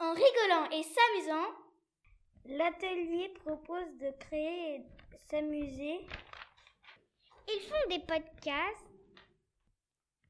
[0.00, 1.54] en rigolant et s'amusant,
[2.46, 6.00] l'atelier propose de créer et s'amuser.
[7.48, 8.86] Ils font des podcasts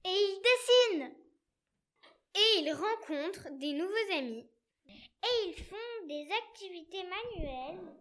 [0.05, 1.15] et ils dessinent.
[2.35, 4.47] Et ils rencontrent des nouveaux amis.
[4.87, 7.95] Et ils font des activités manuelles.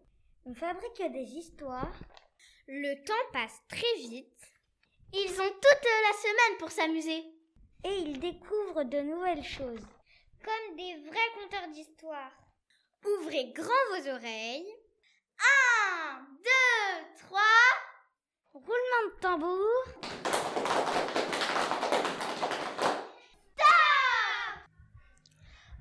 [0.46, 1.96] On fabrique des histoires.
[2.68, 4.54] Le temps passe très vite.
[5.14, 7.24] Ils ont toute la semaine pour s'amuser.
[7.86, 9.88] Et ils découvrent de nouvelles choses.
[10.44, 12.32] Comme des vrais conteurs d'histoires.
[13.06, 14.74] Ouvrez grand vos oreilles.
[15.40, 17.42] Un, deux, trois.
[18.54, 19.84] Roulement de tambour.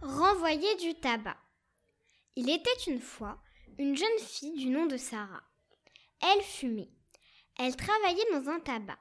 [0.03, 1.37] Renvoyer du tabac.
[2.37, 3.39] Il était une fois
[3.79, 5.43] une jeune fille du nom de Sarah.
[6.21, 6.91] Elle fumait.
[7.59, 8.99] Elle travaillait dans un tabac.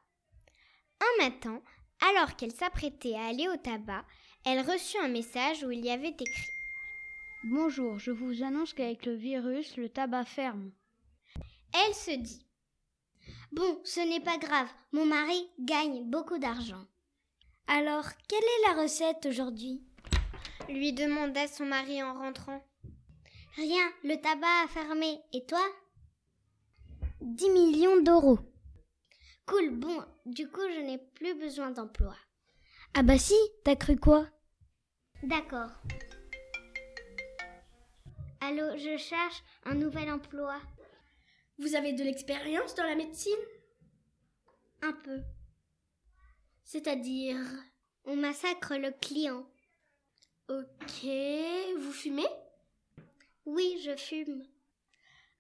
[1.02, 1.62] Un matin,
[2.10, 4.06] alors qu'elle s'apprêtait à aller au tabac,
[4.45, 6.50] elle reçut un message où il y avait écrit
[7.44, 10.72] Bonjour, je vous annonce qu'avec le virus, le tabac ferme.
[11.73, 12.45] Elle se dit
[13.52, 16.86] Bon, ce n'est pas grave, mon mari gagne beaucoup d'argent.
[17.67, 19.84] Alors, quelle est la recette aujourd'hui?
[20.70, 22.64] lui demanda son mari en rentrant.
[23.56, 25.20] Rien, le tabac a fermé.
[25.34, 25.66] Et toi
[27.22, 28.40] 10 millions d'euros.
[29.45, 32.16] Cool, bon, du coup, je n'ai plus besoin d'emploi.
[32.94, 34.28] Ah bah si, t'as cru quoi?
[35.23, 35.70] D'accord.
[38.42, 40.59] Allô, je cherche un nouvel emploi.
[41.60, 43.34] Vous avez de l'expérience dans la médecine?
[44.82, 45.22] Un peu.
[46.64, 47.38] C'est-à-dire
[48.06, 49.45] On massacre le client.
[50.48, 51.06] Ok,
[51.78, 52.28] vous fumez?
[53.45, 54.44] Oui, je fume.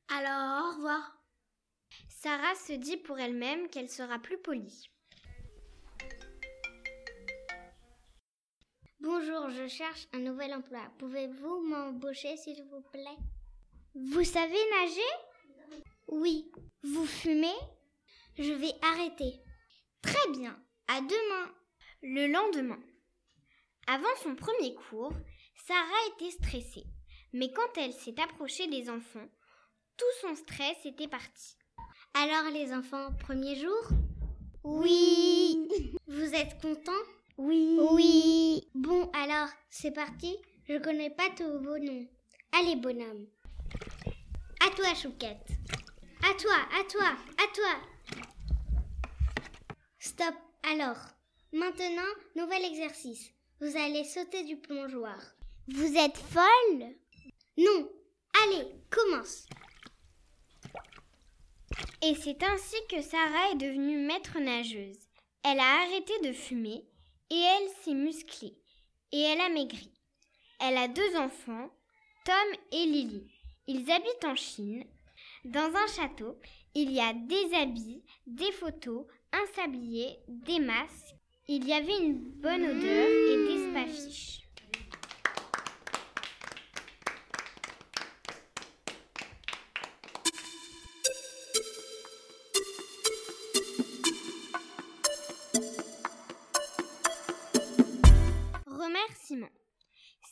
[0.09, 1.17] Alors, au revoir.
[2.09, 4.89] Sarah se dit pour elle-même qu'elle sera plus polie.
[9.01, 10.81] Bonjour, je cherche un nouvel emploi.
[10.97, 13.17] Pouvez-vous m'embaucher s'il vous plaît?
[13.95, 15.79] Vous savez nager?
[16.09, 16.51] Oui.
[16.83, 17.55] Vous fumez?
[18.37, 19.39] Je vais arrêter.
[20.01, 20.61] Très bien.
[20.89, 21.49] À demain.
[22.01, 22.79] Le lendemain.
[23.87, 25.13] Avant son premier cours,
[25.65, 26.83] Sarah était stressée.
[27.31, 29.29] Mais quand elle s'est approchée des enfants,
[29.95, 31.55] tout son stress était parti.
[32.15, 33.81] Alors les enfants, premier jour?
[34.65, 35.69] Oui.
[36.05, 36.91] Vous êtes contents?
[37.39, 37.77] Oui.
[37.93, 38.67] Oui.
[38.75, 40.35] Bon, alors, c'est parti.
[40.67, 42.05] Je connais pas tous vos noms.
[42.51, 43.27] Allez, bonhomme.
[44.59, 45.47] À toi, Chouquette.
[46.21, 47.07] À toi, à toi,
[47.37, 48.23] à toi.
[49.99, 50.35] Stop.
[50.69, 50.97] Alors,
[51.53, 53.31] maintenant, nouvel exercice.
[53.61, 55.21] Vous allez sauter du plongeoir.
[55.69, 56.93] Vous êtes folle?
[57.57, 57.89] Non.
[58.43, 59.45] Allez, commence.
[62.01, 64.99] Et c'est ainsi que Sarah est devenue maître nageuse.
[65.45, 66.88] Elle a arrêté de fumer
[67.29, 68.57] et elle s'est musclée
[69.11, 69.91] et elle a maigri.
[70.59, 71.69] Elle a deux enfants,
[72.25, 73.27] Tom et Lily.
[73.67, 74.83] Ils habitent en Chine.
[75.45, 76.37] Dans un château,
[76.75, 81.15] il y a des habits, des photos, un sablier, des masques.
[81.47, 84.41] Il y avait une bonne odeur et des spaffiches.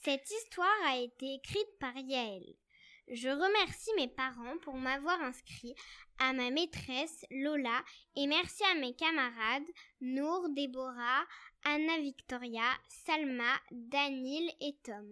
[0.04, 2.56] Cette histoire a été écrite par Yael.
[3.10, 5.76] Je remercie mes parents pour m'avoir inscrit
[6.20, 7.84] à ma maîtresse Lola
[8.16, 9.68] et merci à mes camarades
[10.02, 11.26] Nour, Déborah,
[11.64, 15.06] Anna Victoria, Salma, Danil et Tom.